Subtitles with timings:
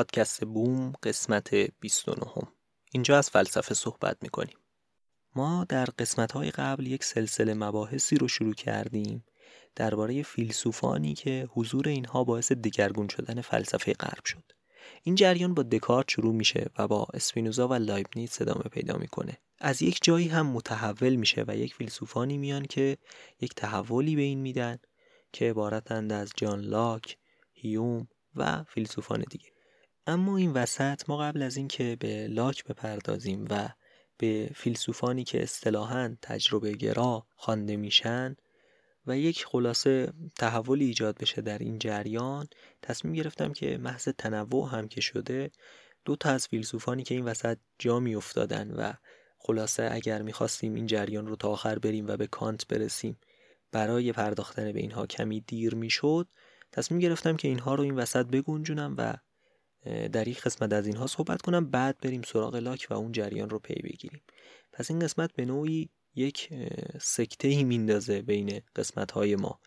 [0.00, 2.48] پادکست بوم قسمت 29 هم.
[2.92, 4.56] اینجا از فلسفه صحبت می‌کنیم.
[5.34, 9.24] ما در قسمت های قبل یک سلسله مباحثی رو شروع کردیم
[9.76, 14.52] درباره فیلسوفانی که حضور اینها باعث دگرگون شدن فلسفه غرب شد.
[15.02, 19.38] این جریان با دکارت شروع میشه و با اسپینوزا و لایبنیتس ادامه پیدا می‌کنه.
[19.58, 22.98] از یک جایی هم متحول میشه و یک فیلسوفانی میان که
[23.40, 24.78] یک تحولی به این میدن
[25.32, 27.16] که عبارتند از جان لاک،
[27.52, 29.50] هیوم و فیلسوفان دیگه.
[30.06, 33.68] اما این وسط ما قبل از اینکه به لاک بپردازیم و
[34.18, 38.36] به فیلسوفانی که اصطلاحا تجربه گرا خوانده میشن
[39.06, 42.48] و یک خلاصه تحولی ایجاد بشه در این جریان
[42.82, 45.50] تصمیم گرفتم که محض تنوع هم که شده
[46.04, 48.92] دو تا از فیلسوفانی که این وسط جا می افتادن و
[49.38, 53.18] خلاصه اگر می‌خواستیم این جریان رو تا آخر بریم و به کانت برسیم
[53.72, 56.28] برای پرداختن به اینها کمی دیر می‌شد
[56.72, 59.14] تصمیم گرفتم که اینها رو این وسط بگنجونم و
[59.84, 63.58] در یک قسمت از اینها صحبت کنم بعد بریم سراغ لاک و اون جریان رو
[63.58, 64.22] پی بگیریم.
[64.72, 66.48] پس این قسمت به نوعی یک
[67.00, 69.60] سکته ای میندازه بین قسمت های ما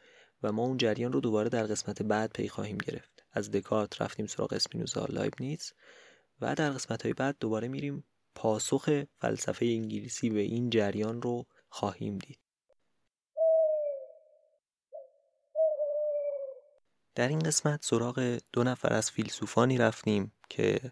[0.43, 3.23] و ما اون جریان رو دوباره در قسمت بعد پی خواهیم گرفت.
[3.31, 5.73] از دکارت رفتیم سراغ اسپینوزا لایبنیتس
[6.41, 8.03] و در قسمت های بعد دوباره میریم
[8.35, 12.42] پاسخ فلسفه انگلیسی به این جریان رو خواهیم دید.
[17.15, 20.91] در این قسمت سراغ دو نفر از فیلسوفانی رفتیم که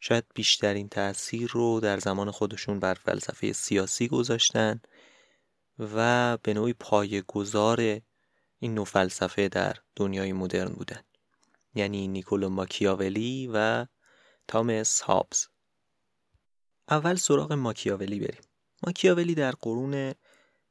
[0.00, 4.80] شاید بیشترین تاثیر رو در زمان خودشون بر فلسفه سیاسی گذاشتن
[5.78, 8.00] و به نوعی پای گذار
[8.58, 11.02] این نوع فلسفه در دنیای مدرن بودن.
[11.74, 13.86] یعنی نیکولو ماکیاولی و
[14.48, 15.46] تامس هابز.
[16.88, 18.42] اول سراغ ماکیاولی بریم.
[18.86, 20.14] ماکیاولی در قرون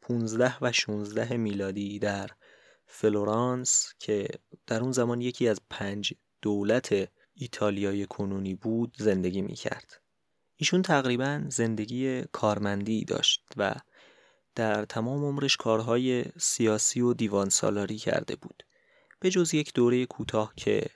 [0.02, 2.30] 15 و 16 میلادی در
[2.92, 4.28] فلورانس که
[4.68, 10.02] در اون زمان یکی از پنج دولت ایتالیای کنونی بود زندگی می کرد.
[10.56, 13.76] ایشون تقریبا زندگی کارمندی داشت و
[14.56, 18.64] در تمام عمرش کارهای سیاسی و دیوان سالاری کرده بود.
[19.20, 20.90] به جز یک دوره کوتاه که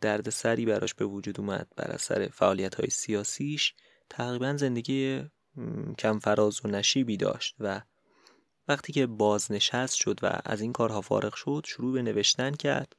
[0.00, 3.74] درد سری براش به وجود اومد بر اثر فعالیت های سیاسیش
[4.10, 5.22] تقریبا زندگی
[5.98, 7.80] کم فراز و نشیبی داشت و
[8.68, 12.96] وقتی که بازنشست شد و از این کارها فارغ شد شروع به نوشتن کرد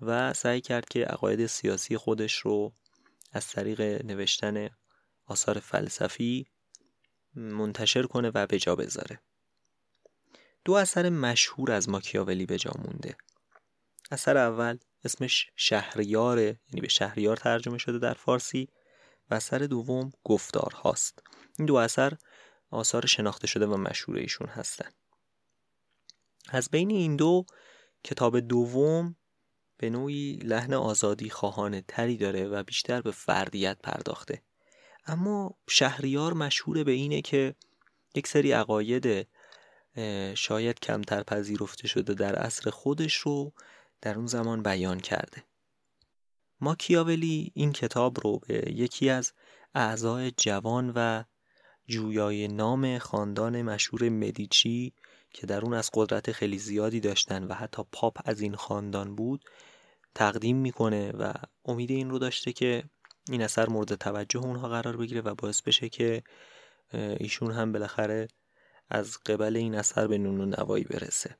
[0.00, 2.72] و سعی کرد که عقاید سیاسی خودش رو
[3.32, 4.70] از طریق نوشتن
[5.26, 6.46] آثار فلسفی
[7.34, 9.20] منتشر کنه و به جا بذاره.
[10.64, 13.16] دو اثر مشهور از ماکیاولی به جا مونده.
[14.10, 18.68] اثر اول اسمش شهریار یعنی به شهریار ترجمه شده در فارسی
[19.30, 21.22] و اثر دوم گفتار هاست
[21.58, 22.12] این دو اثر
[22.74, 24.90] آثار شناخته شده و مشهور ایشون هستن.
[26.48, 27.46] از بین این دو
[28.04, 29.16] کتاب دوم
[29.76, 34.42] به نوعی لحن آزادی خواهانه تری داره و بیشتر به فردیت پرداخته.
[35.06, 37.54] اما شهریار مشهور به اینه که
[38.14, 39.28] یک سری عقاید
[40.34, 43.52] شاید کمتر پذیرفته شده در عصر خودش رو
[44.00, 45.44] در اون زمان بیان کرده.
[46.60, 49.32] ماکیاولی این کتاب رو به یکی از
[49.74, 51.24] اعضای جوان و
[51.86, 54.92] جویای نام خاندان مشهور مدیچی
[55.30, 59.44] که در اون از قدرت خیلی زیادی داشتن و حتی پاپ از این خاندان بود
[60.14, 61.32] تقدیم می‌کنه و
[61.64, 62.84] امید این رو داشته که
[63.28, 66.22] این اثر مورد توجه اونها قرار بگیره و باعث بشه که
[66.92, 68.28] ایشون هم بالاخره
[68.88, 71.36] از قبل این اثر به نون و نوایی برسه.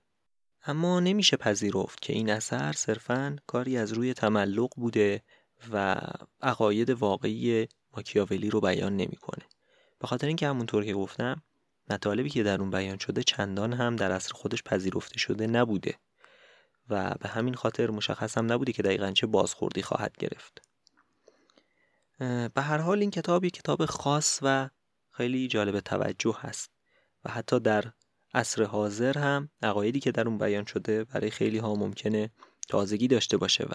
[0.66, 5.22] اما نمیشه پذیرفت که این اثر صرفا کاری از روی تملق بوده
[5.72, 6.00] و
[6.42, 9.44] عقاید واقعی ماکیاولی رو بیان نمی‌کنه.
[10.04, 11.42] به خاطر اینکه همونطور که گفتم
[11.90, 15.94] مطالبی که در اون بیان شده چندان هم در اصل خودش پذیرفته شده نبوده
[16.88, 20.62] و به همین خاطر مشخص هم نبوده که دقیقا چه بازخوردی خواهد گرفت.
[22.54, 24.70] به هر حال این کتاب یک کتاب خاص و
[25.10, 26.70] خیلی جالب توجه هست
[27.24, 27.92] و حتی در
[28.34, 32.30] عصر حاضر هم عقایدی که در اون بیان شده برای خیلی ها ممکنه
[32.68, 33.74] تازگی داشته باشه و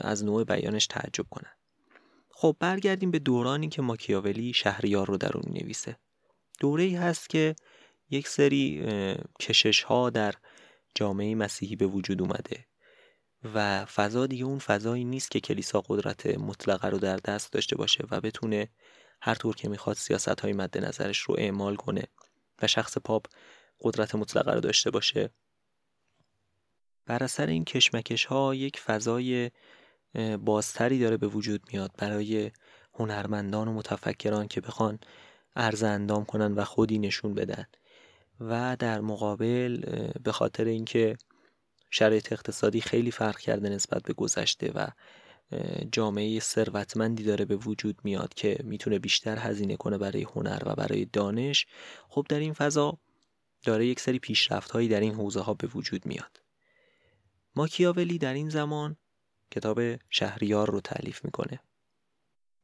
[0.00, 1.52] از نوع بیانش تعجب کنن.
[2.38, 5.96] خب برگردیم به دورانی که ماکیاولی شهریار رو در اون نویسه
[6.60, 7.56] دوره ای هست که
[8.10, 8.86] یک سری
[9.40, 10.34] کشش ها در
[10.94, 12.66] جامعه مسیحی به وجود اومده
[13.54, 18.04] و فضا دیگه اون فضایی نیست که کلیسا قدرت مطلقه رو در دست داشته باشه
[18.10, 18.68] و بتونه
[19.20, 22.02] هر طور که می‌خواد سیاست های مد نظرش رو اعمال کنه
[22.62, 23.26] و شخص پاپ
[23.80, 25.30] قدرت مطلقه رو داشته باشه.
[27.06, 29.50] بر اثر این کشمکش ها یک فضای
[30.44, 32.50] بازتری داره به وجود میاد برای
[32.94, 34.98] هنرمندان و متفکران که بخوان
[35.56, 37.66] عرض اندام کنن و خودی نشون بدن.
[38.40, 39.82] و در مقابل
[40.22, 41.16] به خاطر اینکه
[41.90, 44.86] شرایط اقتصادی خیلی فرق کرده نسبت به گذشته و
[45.92, 51.04] جامعه ثروتمندی داره به وجود میاد که می‌تونه بیشتر هزینه کنه برای هنر و برای
[51.04, 51.66] دانش
[52.08, 52.98] خب در این فضا
[53.64, 56.40] داره یک سری پیشرفت هایی در این حوزه ها به وجود میاد.
[57.56, 58.96] ماکیاولی در این زمان
[59.50, 61.60] کتاب شهریار رو تعلیف می‌کنه.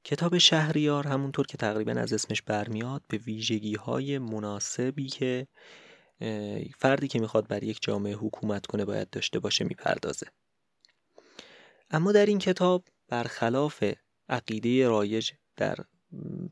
[0.04, 5.46] کتاب شهریار همونطور که تقریبا از اسمش برمیاد به ویژگی های مناسبی که
[6.78, 10.26] فردی که می‌خواد بر یک جامعه حکومت کنه باید داشته باشه می‌پردازه.
[11.90, 13.84] اما در این کتاب برخلاف
[14.28, 15.76] عقیده رایج در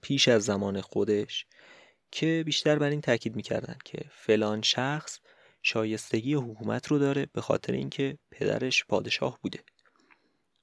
[0.03, 1.47] پیش از زمان خودش
[2.11, 5.19] که بیشتر بر این تاکید می‌کردن که فلان شخص
[5.62, 9.59] شایستگی حکومت رو داره به خاطر اینکه پدرش پادشاه بوده.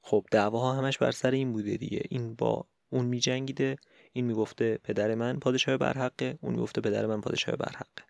[0.08, 2.02] خب دعواها همش بر سر این بوده دیگه.
[2.10, 3.78] این با اون میجنگیده
[4.14, 8.04] این می‌گفته پدر من پادشاه برحقه اون می‌گفته پدر من پادشاه برحقه.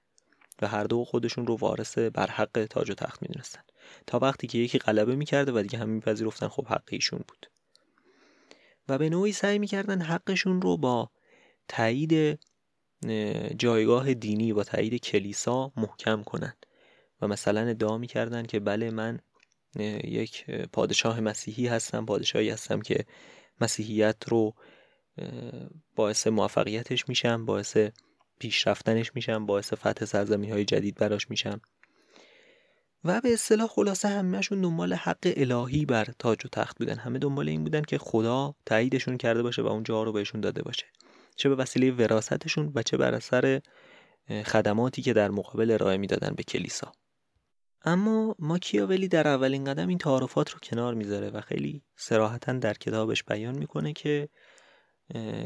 [0.61, 3.61] و هر دو خودشون رو وارث برحق تاج و تخت می‌دونستن.
[4.07, 7.49] تا وقتی که یکی غلبه می‌کرده و دیگه هم میپذیرفتن خب حق ایشون بود.
[8.89, 11.09] و به نوعی سعی می‌کردن حقشون رو با
[11.67, 12.39] تایید
[13.57, 16.53] جایگاه دینی با تایید کلیسا محکم کنن.
[17.21, 19.19] و مثلا ادعا می‌کردن که بله من
[20.03, 23.05] یک پادشاه مسیحی هستم پادشاهی هستم که
[23.61, 24.53] مسیحیت رو
[25.95, 27.77] باعث موفقیتش میشم باعث
[28.39, 31.61] پیشرفتنش میشم باعث فتح سرزمین های جدید براش میشم.
[33.03, 36.95] و به اصطلاح خلاصه همهشون دنبال حق الهی بر تاج و تخت بودن.
[36.95, 40.61] همه دنبال این بودن که خدا تاییدشون کرده باشه و اون جا رو بهشون داده
[40.61, 40.85] باشه.
[41.35, 43.61] چه به وسیله وراستشون و چه بر اثر
[44.45, 46.91] خدماتی که در مقابل ارائه می‌دادن به کلیسا.
[47.85, 53.23] اما ماکیاولی در اولین قدم این تعارفات رو کنار می‌ذاره و خیلی سراحتا در کتابش
[53.23, 54.29] بیان می‌کنه که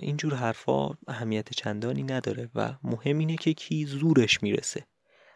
[0.02, 4.86] اینجور حرفا اهمیت چندانی نداره و مهم اینه که کی زورش می‌رسه.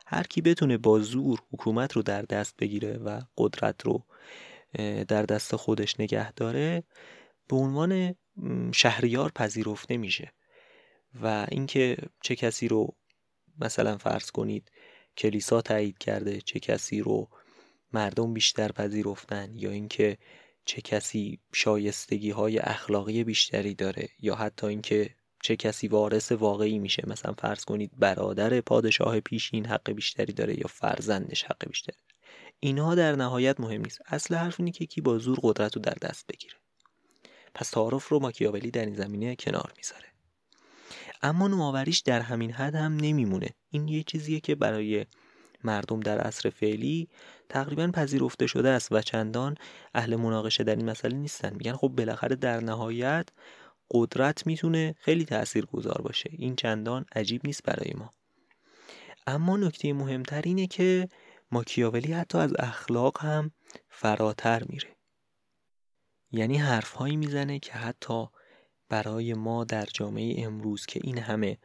[0.08, 4.06] هر کی بتونه با زور حکومت رو در دست بگیره و قدرت رو
[5.08, 6.84] در دست خودش نگه داره
[7.48, 8.16] به عنوان
[8.74, 10.32] شهریار پذیرفته میشه.
[11.22, 12.96] و اینکه چه کسی رو
[13.60, 14.72] مثلا فرض کنید
[15.18, 17.30] کلیسا تایید کرده چه کسی رو
[17.94, 20.18] مردم بیشتر پذیرفتن یا اینکه
[20.66, 27.04] چه کسی شایستگی های اخلاقی بیشتری داره یا حتی اینکه چه کسی وارث واقعی میشه.
[27.08, 31.98] مثلا فرض کنید برادر پادشاه پیشین حق بیشتری داره یا فرزندش حق بیشتری
[32.60, 34.02] اینها در نهایت مهم نیست.
[34.06, 36.56] اصل حرف اینه که کی با زور قدرت رو در دست بگیره.
[37.54, 40.15] پس تعارف رو ماکیاولی در این زمینه کنار می‌ذاره.
[41.25, 43.50] اما نوآوریش در همین حد هم نمیمونه.
[43.70, 45.05] این یه چیزیه که برای
[45.63, 47.10] مردم در عصر فعلی
[47.50, 49.55] تقریبا پذیرفته شده است و چندان
[49.94, 51.53] اهل مناقشه در این مسئله نیستن.
[51.53, 53.29] میگن خب بالاخره در نهایت
[53.91, 56.29] قدرت می‌تونه خیلی تأثیر گذار باشه.
[56.34, 58.13] این چندان عجیب نیست برای ما.
[59.27, 61.10] اما نکته مهمتر اینه که
[61.51, 63.51] ماکیاولی حتی از اخلاق هم
[63.89, 64.96] فراتر میره.
[66.32, 68.27] یعنی حرفهایی می‌زنه که حتی
[68.89, 71.58] برای ما در جامعه امروز که این همه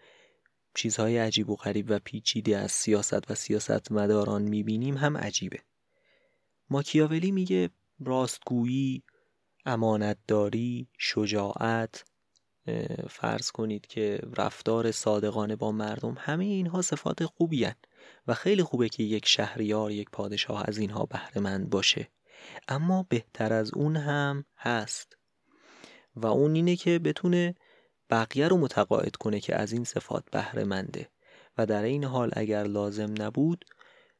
[0.74, 5.58] چیزهای عجیب و غریب و پیچیده از سیاست و سیاست مداران می‌بینیم هم عجیبه.
[6.70, 9.02] ماکیاولی میگه راستگویی
[9.66, 12.04] امانتداری شجاعت
[13.08, 17.74] فرض کنید که رفتار صادقانه با مردم همه اینها صفات خوبی هن
[18.26, 22.08] و خیلی خوبه که یک شهریار یک پادشاه از اینها بهرهمند باشه.
[22.68, 25.16] اما بهتر از اون هم هست.
[26.16, 27.54] و اون اینه که بتونه
[28.10, 31.08] بقیه رو متقاعد کنه که از این صفات بهرهمنده.
[31.58, 33.64] و در این حال اگر لازم نبود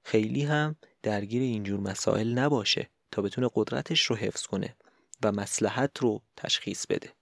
[0.03, 4.77] خیلی هم درگیر اینجور مسائل نباشه تا بتونه قدرتش رو حفظ کنه
[5.23, 7.13] و مسلحت رو تشخیص بده.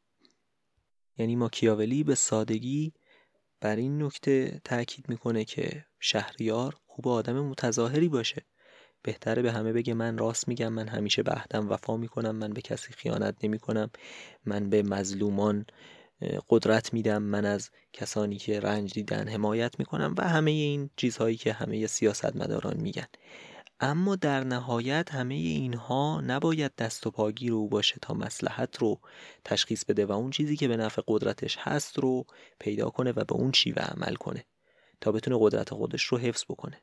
[1.19, 2.93] یعنی ماکیاولی به سادگی
[3.61, 8.43] بر این نکته تاکید می‌کنه که شهریار خوب آدم متظاهری باشه.
[9.09, 12.61] بهتره به همه بگه من راست میگم من همیشه به عهدم وفا می‌کنم من به
[12.61, 13.91] کسی خیانت نمی‌کنم
[14.45, 15.67] من به مظلومان
[16.49, 21.53] قدرت میدم من از کسانی که رنج دیدن حمایت می‌کنم و همه این چیزهایی که
[21.53, 23.07] همه سیاستمداران میگن.
[23.81, 29.01] اما در نهایت همه اینها نباید دست و پاگیر رو باشه تا مسلحت رو
[29.45, 32.25] تشخیص بده و اون چیزی که به نفع قدرتش هست رو
[32.61, 34.45] پیدا کنه و به اون شیوه عمل کنه
[35.01, 36.83] تا بتونه قدرت خودش رو حفظ بکنه.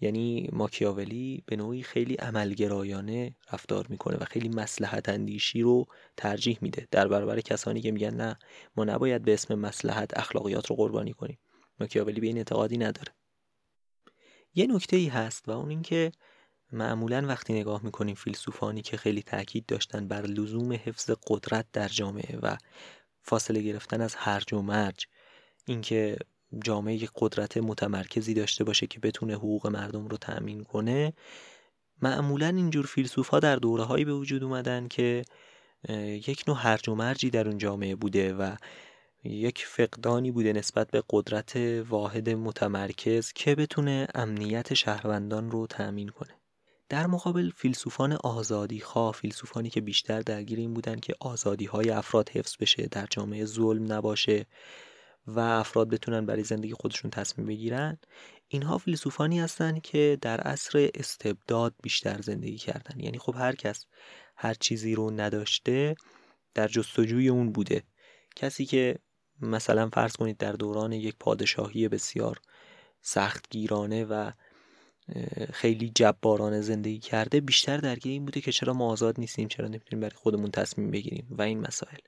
[0.00, 5.86] یعنی ماکیاولی به نوعی خیلی عملگرایانه رفتار می‌کنه و خیلی مسلحت اندیشی رو
[6.16, 6.88] ترجیح میده.
[6.90, 8.38] در برابر کسانی که میگن نه
[8.76, 11.38] ما نباید به اسم مسلحت اخلاقیات رو قربانی کنیم.
[11.80, 13.12] ماکیاولی به این اعتقادی نداره.
[14.54, 16.12] یه نکته ای هست و اون اینکه
[16.72, 22.38] معمولا وقتی نگاه می‌کنیم فیلسوفانی که خیلی تاکید داشتن بر لزوم حفظ قدرت در جامعه
[22.42, 22.56] و
[23.22, 25.06] فاصله گرفتن از هرج و مرج
[25.66, 26.16] اینکه
[26.64, 31.12] جامعه یک قدرت متمرکزی داشته باشه که بتونه حقوق مردم رو تأمین کنه
[32.02, 35.24] معمولا اینجور فیلسوف ها در دوره هایی به وجود اومدن که
[36.28, 38.56] یک نوع هرج و مرجی در اون جامعه بوده و
[39.24, 41.56] یک فقدانی بوده نسبت به قدرت
[41.88, 46.34] واحد متمرکز که بتونه امنیت شهروندان رو تأمین کنه.
[46.88, 52.28] در مقابل فیلسوفان آزادی خواه فیلسوفانی که بیشتر درگیر این بودن که آزادی های افراد
[52.28, 54.46] حفظ بشه در جامعه ظلم نباشه
[55.26, 57.98] و افراد بتونن برای زندگی خودشون تصمیم بگیرن.
[58.48, 63.00] اینها فیلسوفانی هستن که در عصر استبداد بیشتر زندگی کردن.
[63.00, 63.86] یعنی خب هر کس
[64.36, 65.94] هر چیزی رو نداشته
[66.54, 67.82] در جستجوی اون بوده.
[68.36, 68.98] کسی که
[69.40, 72.40] مثلا فرض کنید در دوران یک پادشاهی بسیار
[73.00, 74.30] سختگیرانه و
[75.52, 80.00] خیلی جبارانه زندگی کرده بیشتر درگیر این بوده که چرا ما آزاد نیستیم چرا نمی‌تونیم
[80.00, 81.98] برای خودمون تصمیم بگیریم و این مسائل.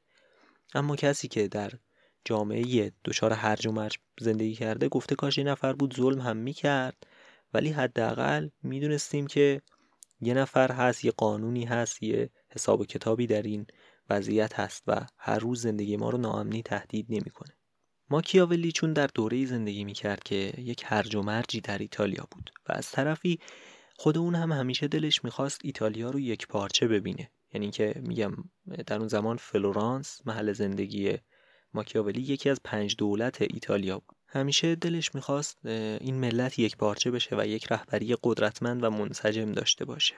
[0.74, 1.72] اما کسی که در
[2.24, 7.06] جامعه دچار هرج و مرج زندگی کرده گفته کاش یه نفر بود ظلم هم می‌کرد
[7.54, 9.62] ولی حداقل می‌دونستیم که
[10.20, 13.66] یه نفر هست یه قانونی هست یه حساب و کتابی در این
[14.10, 17.54] وضعیت هست و هر روز زندگی ما رو ناامنی تهدید نمی‌کنه.
[18.10, 22.72] ماکیاولی چون در دوره زندگی می‌کرد که یک هرج و مرجی در ایتالیا بود و
[22.72, 23.38] از طرفی
[23.96, 27.30] خود اون هم همیشه دلش می‌خواست ایتالیا رو یک پارچه ببینه.
[27.54, 28.32] یعنی که میگم
[28.86, 31.18] در اون زمان فلورانس محل زندگی
[31.74, 34.16] ماکیاولی یکی از پنج دولت ایتالیا بود.
[34.28, 39.84] همیشه دلش می‌خواست این ملت یک پارچه بشه و یک رهبری قدرتمند و منسجم داشته
[39.84, 40.14] باشه.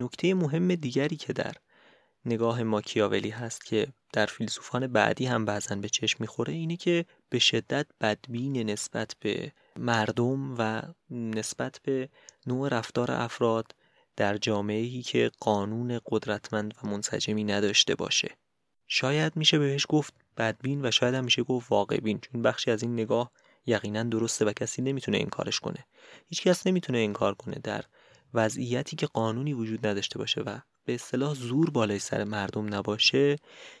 [0.00, 1.52] نکته مهم دیگری که در
[2.24, 7.38] نگاه ماکیاولی هست که در فیلسوفان بعدی هم بعضا به چشم می‌خوره اینه که به
[7.38, 12.08] شدت بدبین نسبت به مردم و نسبت به
[12.46, 13.74] نوع رفتار افراد
[14.16, 18.36] در جامعه‌ای که قانون قدرتمند و منسجمی نداشته باشه.
[18.86, 22.82] شاید میشه بهش گفت بدبین و شاید هم میشه گفت واقع بین چون بخشی از
[22.82, 23.30] این نگاه
[23.66, 25.86] یقینا درسته و کسی نمی‌تونه این کارش کنه.
[26.26, 27.84] هیچ کس نمی‌تونه این کار کنه در
[28.34, 33.36] وضعیتی که قانونی وجود نداشته باشه و به اصطلاح زور بالای سر مردم نباشه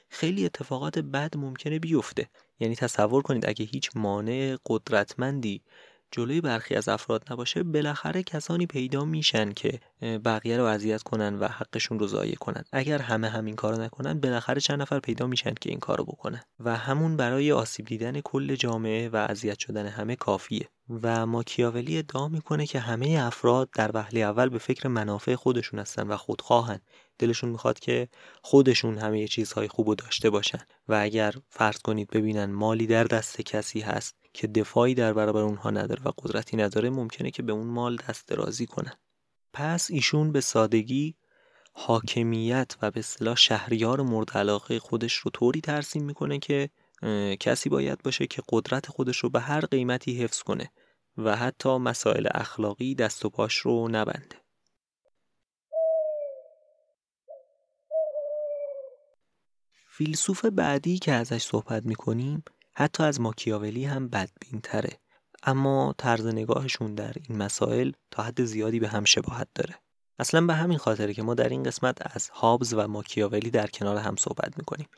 [0.08, 2.28] خیلی اتفاقات بد ممکنه بیفته.
[2.60, 5.62] یعنی تصور کنید اگه هیچ مانع قدرتمندی
[6.10, 11.48] جلوی برخی از افراد نباشه بالاخره کسانی پیدا میشن که بقیه رو اذیت کنن و
[11.48, 12.64] حقشون رو ضایع کنن.
[12.72, 16.42] اگر همه همین کارو نکنن بالاخره چند نفر پیدا میشن که این کارو بکنن.
[16.60, 20.68] و همون برای آسیب دیدن کل جامعه و اذیت شدن همه کافیه.
[21.02, 26.08] و ماکیاولی ادعا می‌کنه که همه افراد در وهله اول به فکر منافع خودشون هستن
[26.08, 26.80] و خودخواهن.
[27.18, 28.08] دلشون می‌خواد که
[28.42, 30.58] خودشون همه چیزهای خوب داشته باشن.
[30.88, 35.70] و اگر فرض کنید ببینن مالی در دست کسی هست که دفاعی در برابر اونها
[35.70, 38.92] نداره و قدرتی نداره ممکنه که به اون مال دست درازی کنن
[39.52, 41.14] پس ایشون به سادگی
[41.72, 46.70] حاکمیت و به اصطلاح شهریار مورد علاقه خودش رو طوری ترسیم می‌کنه که
[47.40, 50.70] کسی باید باشه که قدرت خودش رو به هر قیمتی حفظ کنه
[51.18, 54.36] و حتی مسائل اخلاقی دست و پاش رو نبنده.
[59.88, 62.44] فیلسوف بعدی که ازش صحبت می‌کنیم
[62.78, 64.98] حتی از ماکیاولی هم بدبین تره
[65.42, 69.74] اما طرز نگاهشون در این مسائل تا حد زیادی به هم شباهت داره.
[70.18, 73.96] اصلا به همین خاطره که ما در این قسمت از هابز و ماکیاولی در کنار
[73.96, 74.88] هم صحبت می‌کنیم.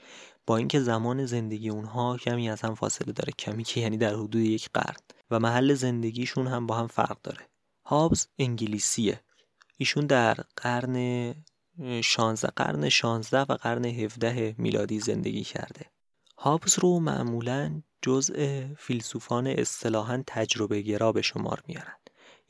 [0.47, 4.35] با اینکه زمان زندگی اونها کمی از هم فاصله داره کمی که یعنی در حدود
[4.35, 4.97] یک قرن
[5.31, 7.49] و محل زندگیشون هم با هم فرق داره.
[7.85, 9.21] هابز انگلیسیه.
[9.77, 11.35] ایشون در قرن
[12.05, 15.87] 16 قرن 16 و قرن 17 میلادی زندگی کرده.
[16.41, 21.97] هابز رو معمولا جزء فیلسوفان اصطلاحا تجربه گرا به شمار میارن.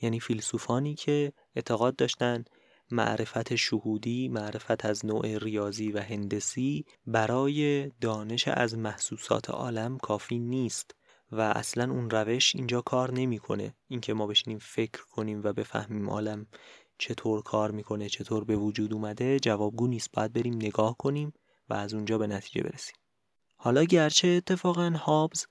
[0.00, 2.44] یعنی فیلسوفانی که اعتقاد داشتن
[2.90, 10.94] معرفت شهودی معرفت از نوع ریاضی و هندسی برای دانش از محسوسات عالم کافی نیست
[11.32, 13.74] و اصلا اون روش اینجا کار نمی‌کنه.
[13.88, 16.46] اینکه ما بشینیم فکر کنیم و بفهمیم عالم
[16.98, 20.10] چطور کار می‌کنه چطور به وجود اومده جوابگو نیست.
[20.12, 21.32] باید بریم نگاه کنیم
[21.70, 22.96] و از اونجا به نتیجه برسیم.
[23.60, 25.46] حالا گرچه اتفاقا هابز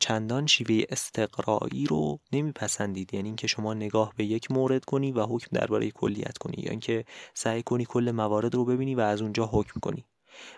[0.00, 3.14] چندان شیوه استقرایی رو نمیپسندید.
[3.14, 6.62] یعنی اینکه شما نگاه به یک مورد کنی و حکم درباره کلیت کنی.
[6.62, 7.04] یا اینکه
[7.34, 10.04] سعی کنی کل موارد رو ببینی و از اونجا حکم کنی.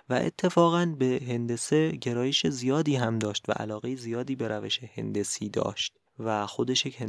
[0.09, 5.95] و اتفاقا به هندسه گرایش زیادی هم داشت و علاقه زیادی به روش هندسی داشت
[6.19, 7.03] و خودش یک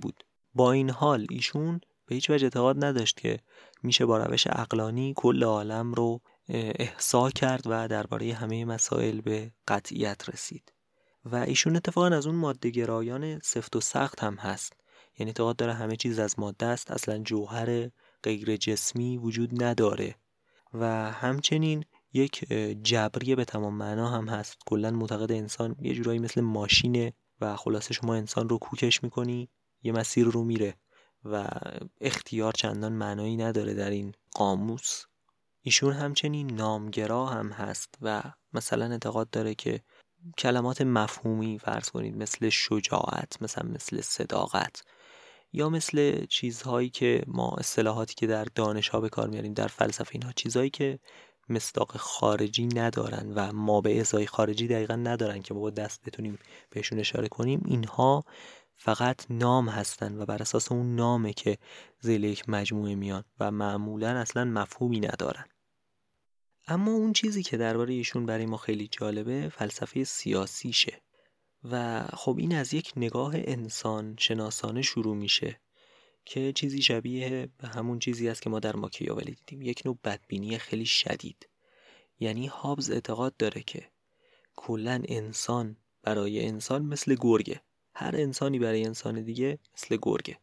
[0.00, 0.24] بود.
[0.54, 3.38] با این حال ایشون به هیچ وجه اعتقاد نداشت که
[3.82, 10.28] میشه با روش اقلانی کل عالم رو احسا کرد و درباره همه مسائل به قطعیت
[10.28, 10.72] رسید.
[11.24, 14.72] و ایشون اتفاقا از اون ماده گرایان سفت و سخت هم هست.
[15.18, 17.90] یعنی اعتقاد داره همه چیز از ماده است اصلا جوهر
[18.22, 20.14] غیر جسمی وجود نداره.
[20.74, 24.56] و همچنین یک جبریه به تمام معنا هم هست.
[24.66, 29.48] کلا معتقد انسان یه جورایی مثل ماشینه و خلاصه شما انسان رو کوکش می‌کنی
[29.82, 30.74] یه مسیر رو میره.
[31.24, 31.48] و
[32.00, 35.04] اختیار چندان معنایی نداره در این قاموس.
[35.62, 39.80] ایشون همچنین نامگرا هم هست و مثلا اعتقاد داره که
[40.38, 44.82] کلمات مفهومی فرض کنید مثل شجاعت مثلا مثل صداقت
[45.52, 50.10] یا مثل چیزهایی که ما اصطلاحاتی که در دانش ها به کار میاریم در فلسفه
[50.12, 50.98] اینها چیزهایی که
[51.48, 56.38] مصداق خارجی ندارن و ما به ازای خارجی دقیقا ندارن که ما با دست بتونیم
[56.70, 58.24] بهشون اشاره کنیم اینها
[58.76, 61.58] فقط نام هستن و بر اساس اون نامه که
[62.00, 65.44] زیل یک مجموعه میان و معمولا اصلا مفهومی ندارن.
[66.66, 71.02] اما اون چیزی که درباره ایشون برای ما خیلی جالبه فلسفه سیاسیشه.
[71.64, 75.60] و خب این از یک نگاه انسان شناسانه شروع میشه
[76.24, 79.62] که چیزی شبیه به همون چیزی است که ما در ماکیاولی دیدیم.
[79.62, 81.48] یک نوع بدبینی خیلی شدید.
[82.20, 83.88] یعنی هابز اعتقاد داره که
[84.56, 87.60] کلا انسان برای انسان مثل گرگه.
[87.94, 90.38] هر انسانی برای انسان دیگه مثل گرگه.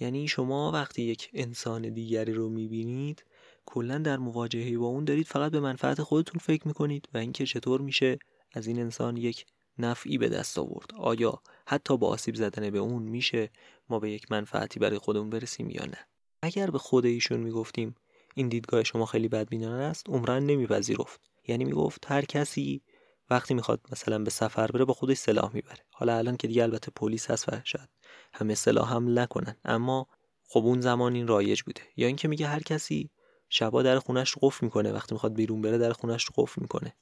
[0.00, 3.24] یعنی شما وقتی یک انسان دیگری رو می‌بینید
[3.72, 7.80] کلا در مواجهه با اون دارید فقط به منفعت خودتون فکر می‌کنید و اینکه چطور
[7.80, 8.18] میشه
[8.52, 9.46] از این انسان یک
[9.78, 10.90] نفعی به دست آورد.
[10.96, 13.50] آیا حتی با آسیب زدن به اون میشه
[13.88, 15.98] ما به یک منفعتی برای خودمون برسیم یا نه؟
[16.42, 17.94] اگر به خود ایشون می‌گفتیم
[18.34, 21.20] این دیدگاه شما خیلی بدبینانه است عمرن نمیپذیرفت.
[21.48, 22.82] یعنی می‌گفت هر کسی
[23.30, 25.84] وقتی می‌خواد مثلا به سفر بره با خودش سلاح می‌بره.
[25.90, 27.88] حالا الان که دیگه البته پلیس هست و شاید
[28.32, 30.06] همه سلاح هم نکنن اما
[30.46, 31.82] خب اون زمان این رایج بوده.
[31.96, 33.10] یا اینکه میگه هر کسی
[33.54, 34.92] شبا در خونش قفل می‌کنه.
[34.92, 36.94] وقتی می‌خواد بیرون بره در خونش قفل می‌کنه.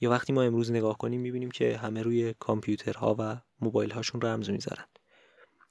[0.00, 4.50] یا وقتی ما امروز نگاه کنیم می‌بینیم که همه روی کامپیوترها و موبایل هاشون رمز
[4.50, 4.84] می‌ذارن.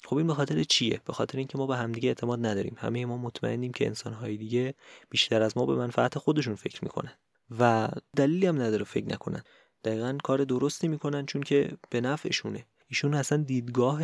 [0.05, 2.75] خب این به خاطر چیه؟ به خاطر اینکه ما به همدیگه اعتماد نداریم.
[2.77, 4.73] همه ما مطمئنیم که انسانهای دیگه
[5.09, 7.13] بیشتر از ما به منفعت خودشون فکر می‌کنن
[7.59, 9.43] و دلیلی هم نداره فکر نکنن.
[9.83, 12.65] دقیقا کار درستی می‌کنن چون که به نفعشونه.
[12.87, 14.01] ایشون اصلا دیدگاه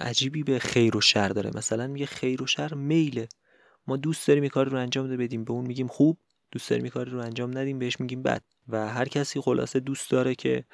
[0.00, 1.50] عجیبی به خیر و شر داره.
[1.54, 3.28] مثلا میگه خیر و شر میله
[3.86, 6.18] ما دوست داریم کار رو انجام بدیم به اون میگیم خوب
[6.50, 8.42] دوست داریم کار رو انجام ندیم بهش میگیم بد.
[8.68, 10.64] و هر کسی خلاصه دوست داره که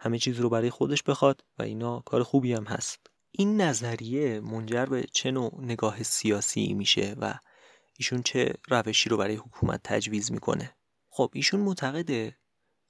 [0.00, 3.06] همه چیز رو برای خودش بخواد و اینا کار خوبی هم هست.
[3.30, 7.34] این نظریه منجر به چه نوع نگاه سیاسی میشه و
[7.98, 10.74] ایشون چه روشی رو برای حکومت تجویز می‌کنه؟
[11.10, 12.36] خب ایشون معتقده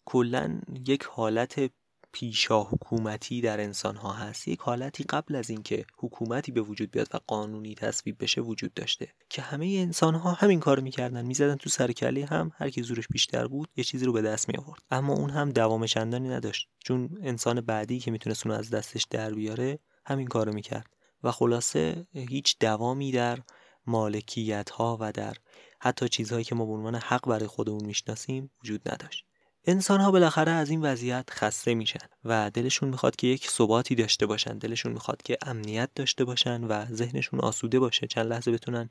[0.04, 1.70] کلا یک حالت
[2.18, 4.48] پیشا حکومتی در انسان ها هست.
[4.48, 9.08] یک حالتی قبل از اینکه حکومتی به وجود بیاد و قانونی تصویب بشه وجود داشته
[9.28, 11.26] که همه انسان ها همین کار می‌کردن.
[11.26, 14.48] می‌زدن تو سر کله هم هر کی زورش بیشتر بود یه چیزی رو به دست
[14.48, 16.68] می آورد اما اون هم دوام چندانی نداشت.
[16.78, 20.86] چون انسان بعدی که می‌تونست اون از دستش در بیاره همین کارو می‌کرد.
[21.22, 23.38] و خلاصه هیچ دوامی در
[23.86, 25.36] مالکیت ها و در
[25.80, 29.27] حتی چیزهایی که ما به عنوان حق برای خودمون می‌شناسیم وجود نداشت.
[29.64, 34.26] انسان ها بالاخره از این وضعیت خسته میشن و دلشون می‌خواد که یک ثباتی داشته
[34.26, 34.58] باشن.
[34.58, 38.06] دلشون می‌خواد که امنیت داشته باشن و ذهنشون آسوده باشه.
[38.06, 38.88] چند لحظه بتونن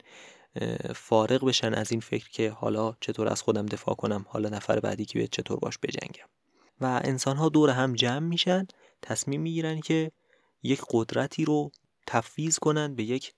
[0.96, 5.06] فارغ بشن از این فکر که حالا چطور از خودم دفاع کنم حالا نفر بعدی
[5.06, 6.28] که بیاد چطور باش بجنگم.
[6.82, 8.68] و انسان ها دور هم جمع میشن
[9.02, 10.12] تصمیم می‌گیرن که
[10.64, 11.72] یک قدرتی رو
[12.08, 13.34] تفویض کنن به یک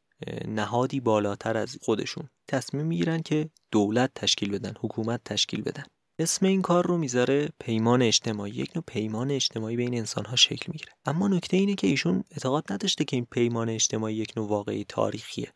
[0.48, 2.30] نهادی بالاتر از خودشون.
[2.48, 5.84] تصمیم می‌گیرن که دولت تشکیل بدن حکومت تشکیل بدن.
[6.22, 8.52] اسم این کار رو می‌ذاره پیمان اجتماعی.
[8.52, 10.92] یک نوع پیمان اجتماعی بین انسان ها شکل می‌گیره.
[11.06, 15.52] اما نکته اینه که ایشون اعتقاد نداشته که این پیمان اجتماعی یک نوع واقعی تاریخیه.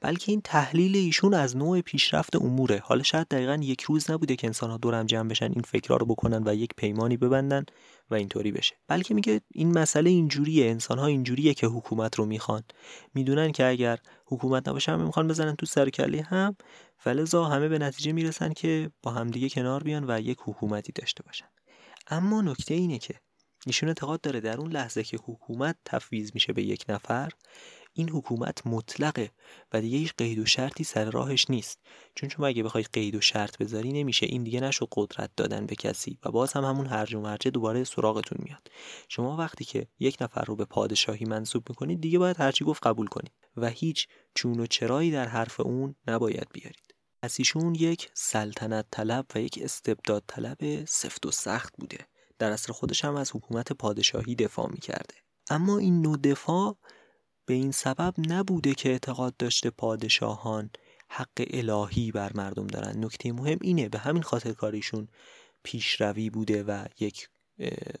[0.00, 2.82] بلکه این تحلیل ایشون از نوع پیشرفت اموره.
[2.84, 6.06] حالا شاید دقیقا یک روز نبوده که انسان ها دورم جمع بشن این فکرها رو
[6.06, 7.64] بکنن و یک پیمانی ببندن
[8.10, 8.74] و اینطوری بشه.
[8.88, 12.62] بلکه میگه این مسئله اینجوریه انسان ها اینجوریه که حکومت رو می‌خوان.
[13.14, 16.56] می‌دونن که اگر حکومت نباشه همه می‌خوان بزنن تو سرکلی هم.
[17.04, 21.46] فلزا همه به نتیجه می‌رسن که با همدیگه کنار بیان و یک حکومتی داشته باشن.
[22.06, 23.14] اما نکته اینه که
[23.66, 27.32] ایشون اعتقاد داره در اون لحظه که حکومت تفویض میشه به یک نفر
[27.92, 29.30] این حکومت مطلقه
[29.72, 31.78] و دیگه هیچ قید و شرطی سر راهش نیست.
[32.14, 34.26] چون شما اگه بخوای قید و شرط بذاری نمیشه.
[34.26, 37.84] این دیگه نشو قدرت دادن به کسی و باز هم همون هرج و مرجه دوباره
[37.84, 38.68] سراغتون میاد.
[39.08, 43.06] شما وقتی که یک نفر رو به پادشاهی منصوب می‌کنید دیگه باید هرچی گفت قبول
[43.06, 43.32] کنید.
[43.56, 46.83] و هیچ چون و چرایی در حرف اون نباید بیارید.
[47.24, 51.98] پس ایشون یک سلطنت طلب و یک استبداد طلب سفت و سخت بوده.
[52.38, 55.14] در اصل خودش هم از حکومت پادشاهی دفاع می‌کرده.
[55.50, 56.76] اما این نوع دفاع
[57.46, 60.70] به این سبب نبوده که اعتقاد داشته پادشاهان
[61.08, 63.04] حق الهی بر مردم دارن.
[63.04, 65.08] نکته مهم اینه به همین خاطر کاریشون
[65.62, 67.28] پیشروی بوده و یک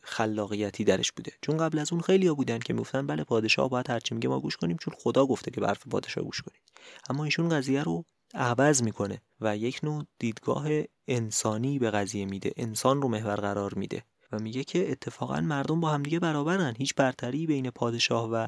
[0.02, 1.32] خلاقیتی درش بوده.
[1.42, 4.40] چون قبل از اون خیلی ها بودن که می‌گفتن بله پادشاه باید هرچی میگه ما
[4.40, 6.62] گوش کنیم چون خدا گفته که برف پادشاه گوش کنید.
[7.10, 10.68] اما ایشون قضیه رو عوض می‌کنه و یک نوع دیدگاه
[11.08, 15.90] انسانی به قضیه میده انسان رو محور قرار میده و میگه که اتفاقا مردم با
[15.90, 16.74] همدیگه برابرن.
[16.78, 18.46] هیچ برتری بین پادشاه و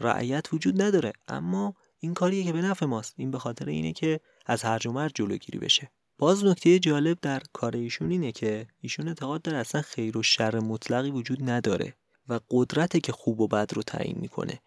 [0.00, 1.12] رعیت وجود نداره.
[1.28, 3.14] اما این کاریه که به نفع ماست.
[3.16, 5.90] این به خاطر اینه که از هرج و مرج جلوگیری بشه.
[6.18, 10.58] باز نکته جالب در کار ایشون اینه که ایشون اعتقاد داره اصلا خیر و شر
[10.58, 11.94] مطلقی وجود نداره
[12.28, 14.60] و قدرته که خوب و بد رو تعیین می‌کنه.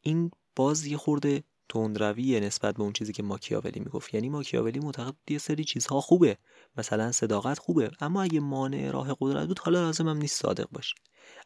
[0.00, 4.14] این باز یه خورده تندروی نسبت به اون چیزی که ماکیاولی می‌گفت.
[4.14, 6.38] یعنی ماکیاولی معتقد یه سری چیزها خوبه.
[6.76, 7.90] مثلا صداقت خوبه.
[8.00, 10.98] اما اگه مانع راه قدرت بود حالا لازم هم نیست صادق باشید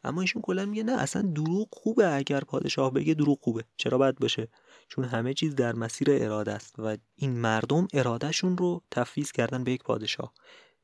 [0.03, 3.63] اما ایشون کلا میگه نه اصلا دروغ خوبه اگر پادشاه بگه دروغ خوبه.
[3.77, 4.47] چرا باید باشه؟
[4.87, 9.71] چون همه چیز در مسیر اراده است و این مردم ارادهشون رو تفویض کردن به
[9.71, 10.33] یک پادشاه.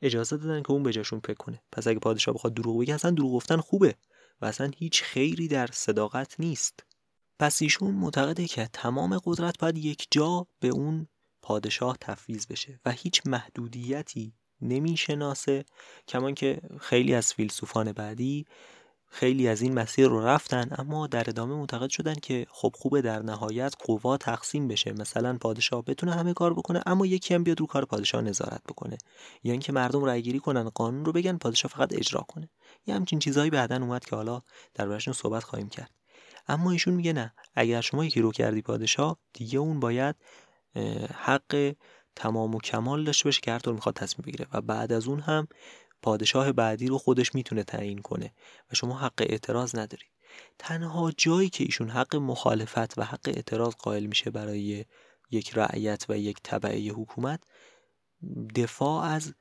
[0.02, 1.62] اجازه دادن که اون به جاشون فکر کنه.
[1.72, 3.96] پس اگه پادشاه بخواد دروغ بگه اصلا دروغ گفتن خوبه.
[4.42, 6.84] و اصلا هیچ خیری در صداقت نیست.
[7.40, 11.08] پس ایشون معتقده که تمام قدرت باید یک جا به اون
[11.42, 15.66] پادشاه تفویض بشه و هیچ محدودیتی نمی‌شناسه
[16.08, 18.46] کمان که خیلی از فیلسوفان بعدی
[19.10, 23.22] خیلی از این مسیر رو رفتن اما در ادامه معتقد شدن که خب خوبه در
[23.22, 24.94] نهایت قوا تقسیم بشه.
[24.94, 28.98] مثلا پادشاه بتونه همه کار بکنه اما یکی هم بیاد رو کار پادشاه نظارت بکنه.
[29.44, 32.50] یا اینکه مردم رأی گیری کنن قانون رو بگن پادشاه فقط اجرا کنه.
[32.86, 34.42] یه همچین چیزهایی بعدا اومد که حالا
[34.74, 35.97] دربارشون صحبت خواهیم کرد.
[36.48, 37.34] اما ایشون میگه نه.
[37.56, 40.16] اگر شما یکی رو کردی پادشاه دیگه اون باید
[41.14, 41.76] حق
[42.16, 44.48] تمام و کمال داشته باشه که هر طور می‌خواد تصمیم بگیره.
[44.54, 45.48] و بعد از اون هم
[46.02, 48.34] پادشاه بعدی رو خودش می‌تونه تعیین کنه
[48.72, 50.12] و شما حق اعتراض ندارید.
[50.60, 54.86] تنها جایی که ایشون حق مخالفت و حق اعتراض قائل میشه برای
[55.32, 57.40] یک رعیت و یک طبعه حکومت
[58.56, 59.34] دفاع از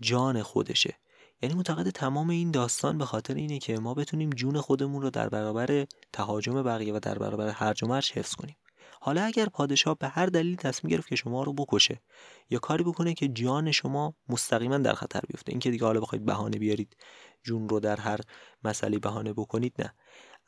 [0.00, 0.94] جان خودشه.
[1.42, 5.28] یعنی معتقد تمام این داستان به خاطر اینه که ما بتونیم جون خودمون رو در
[5.28, 8.56] برابر تهاجم بقیه و در برابر هرج و مرج حفظ کنیم.
[9.00, 12.00] حالا اگر پادشاه به هر دلیل تصمیم گرفت که شما رو بکشه
[12.50, 16.58] یا کاری بکنه که جان شما مستقیما در خطر بیفته اینکه دیگه حالا بخواید بهانه
[16.58, 16.96] بیارید
[17.42, 18.20] جون رو در هر
[18.64, 19.94] مسئله بهانه بکنید نه.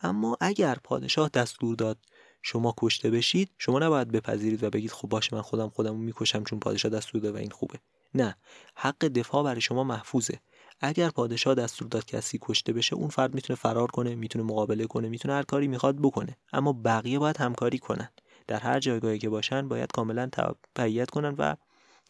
[0.01, 1.99] اما اگر پادشاه دستور داد
[2.43, 6.61] شما کشته بشید شما نباید بپذیرید و بگید خب باشه من خودم خودم می‌کشم چون
[6.61, 7.79] پادشاه دستور داد و این خوبه.
[8.15, 8.37] نه.
[8.75, 10.41] حق دفاع برای شما محفوظه.
[10.81, 15.09] اگر پادشاه دستور داد کسی کشته بشه اون فرد می‌تونه فرار کنه می‌تونه مقابله کنه
[15.09, 16.37] می‌تونه هر کاری می‌خواد بکنه.
[16.53, 18.09] اما بقیه باید همکاری کنن.
[18.47, 20.29] در هر جایگاهی که باشن باید کاملا
[20.75, 21.55] تبعیت کنن و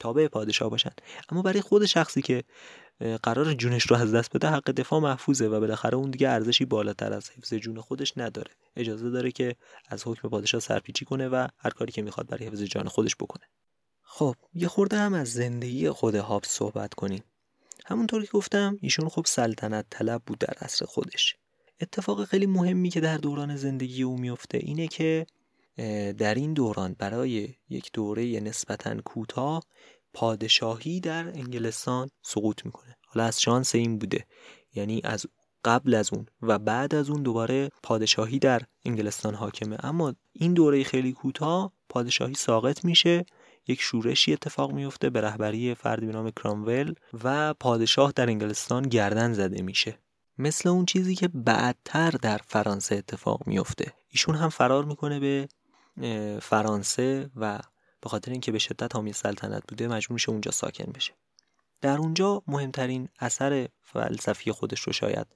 [0.00, 0.90] تابع پادشاه باشن.
[1.28, 2.44] اما برای خود شخصی که
[3.22, 7.12] قرار جونش رو از دست بده حق دفاع محفوظه و بالاخره اون دیگه ارزشی بالاتر
[7.12, 8.50] از حفظ جون خودش نداره.
[8.76, 9.56] اجازه داره که
[9.88, 13.44] از حکم پادشاه سرپیچی کنه و هر کاری که می‌خواد برای حفظ جان خودش بکنه.
[14.02, 17.24] خب یه خورده هم از زندگی خود هابس صحبت کنیم.
[17.86, 21.36] همونطور که گفتم ایشون خب سلطنت طلب بود در عصر خودش.
[21.80, 25.26] اتفاق خیلی مهمی که در دوران زندگی او میفته اینه که
[26.18, 29.62] در این دوران برای یک دوره نسبتا کوتاه
[30.14, 32.96] پادشاهی در انگلستان سقوط می‌کنه.
[33.06, 34.26] حالا از شانس این بوده.
[34.74, 35.26] یعنی از
[35.64, 39.76] قبل از اون و بعد از اون دوباره پادشاهی در انگلستان حاکمه.
[39.80, 43.24] اما این دوره خیلی کوتاه پادشاهی ساقط میشه
[43.66, 49.32] یک شورشی اتفاق میفته به رهبری فردی به نام کرامول و پادشاه در انگلستان گردن
[49.32, 49.98] زده میشه.
[50.38, 55.48] مثل اون چیزی که بعدتر در فرانسه اتفاق میفته ایشون هم فرار می‌کنه به
[56.42, 57.60] فرانسه و
[58.00, 61.12] به خاطر اینکه به شدت حامی سلطنت بوده مجبور میشه اونجا ساکن بشه.
[61.80, 65.26] در اونجا مهمترین اثر فلسفی خودش رو شاید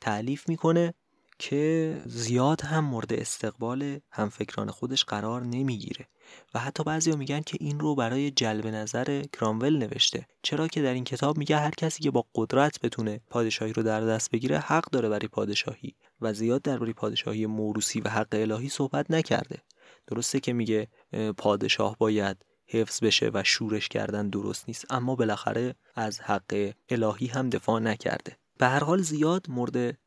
[0.00, 0.94] تعلیف می‌کنه.
[1.38, 6.08] که زیاد هم مورد استقبال همفکران خودش قرار نمی‌گیره.
[6.54, 10.26] و حتی بعضیا میگن که این رو برای جلب نظر کرامول نوشته.
[10.42, 14.00] چرا که در این کتاب میگه هر کسی که با قدرت بتونه پادشاهی رو در
[14.00, 15.94] دست بگیره حق داره برای پادشاهی.
[16.20, 19.62] و زیاد درباره پادشاهی موروسی و حق الهی صحبت نکرده.
[20.06, 20.88] درسته که میگه
[21.36, 24.86] پادشاه باید حفظ بشه و شورش کردن درست نیست.
[24.90, 28.36] اما بالاخره از حق الهی هم دفاع نکرده.
[28.58, 29.98] به هر حال زیاد مورد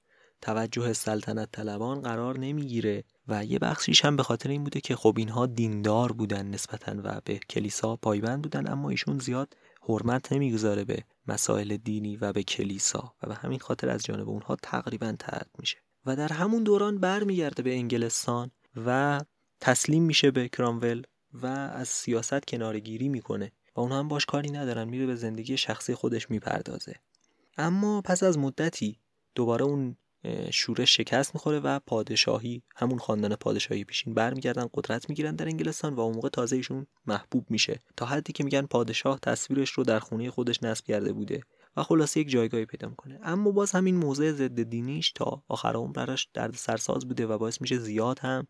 [0.41, 5.15] توجه سلطنت طلبان قرار نمی‌گیره و یه بخشیش هم به خاطر این بوده که خب
[5.17, 11.03] اینها دیندار بودن نسبتا و به کلیسا پایبند بودن اما ایشون زیاد حرمت نمی‌گذاره به
[11.27, 15.77] مسائل دینی و به کلیسا و به همین خاطر از جانب اونها تقریبا ترد میشه.
[16.05, 18.51] و در همون دوران برمیگرده به انگلستان
[18.85, 19.19] و
[19.59, 24.89] تسلیم میشه به کرامول و از سیاست کنارگیری می‌کنه و اونها هم باش کاری ندارن
[24.89, 26.95] میره به زندگی شخصی خودش می‌پردازه.
[27.57, 28.99] اما پس از مدتی
[29.35, 29.97] دوباره اون
[30.51, 35.99] شورش شکست می‌خوره و پادشاهی همون خاندان پادشاهی پیشین برمیگردن قدرت می‌گیرن در انگلستان و
[35.99, 37.79] اون موقع تازه ایشون محبوب میشه.
[37.97, 41.41] تا حدی که میگن پادشاه تصویرش رو در خونه خودش نصب کرده بوده
[41.77, 43.19] و خلاصه یک جایگاهی پیدا می‌کنه.
[43.23, 47.61] اما باز همین موضع ضد دینیش تا آخر عمر براش درد سرساز بوده و باعث
[47.61, 48.47] میشه زیاد هم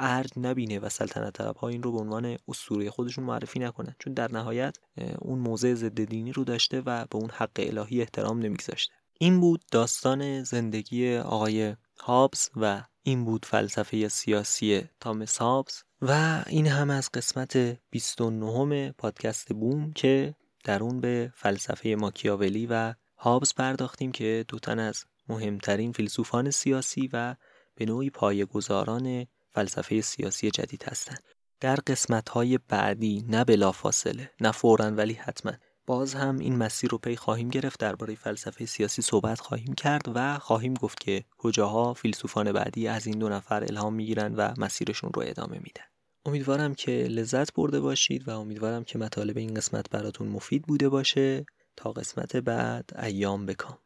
[0.00, 3.94] ارج نبینه و سلطنت طلب ها این رو به عنوان اسطوره خودشون معرفی نکنن.
[3.98, 4.76] چون در نهایت
[5.18, 8.92] اون موضع ضد دینی رو داشته و به اون حق الهی احترام نمیگذاشته.
[9.20, 16.66] این بود داستان زندگی آقای هابز و این بود فلسفه سیاسی تامس هابز و این
[16.66, 24.12] هم از قسمت 29 پادکست بوم که در اون به فلسفه ماکیاولی و هابز پرداختیم
[24.12, 27.36] که دو تن از مهمترین فیلسوفان سیاسی و
[27.74, 31.22] به نوعی پایه‌گذاران فلسفه سیاسی جدید هستند.
[31.60, 35.52] در قسمت های بعدی نه بلا فاصله نه فورا ولی حتما
[35.86, 40.38] باز هم این مسیر رو پی خواهیم گرفت درباره فلسفه سیاسی صحبت خواهیم کرد و
[40.38, 45.22] خواهیم گفت که کجاها فیلسوفان بعدی از این دو نفر الهام می‌گیرن و مسیرشون رو
[45.26, 45.84] ادامه میدن.
[46.26, 51.46] امیدوارم که لذت برده باشید و امیدوارم که مطالب این قسمت براتون مفید بوده باشه.
[51.76, 53.78] تا قسمت بعد ایام بکام.